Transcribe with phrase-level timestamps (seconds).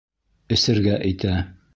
[0.55, 1.35] Эсергә итә.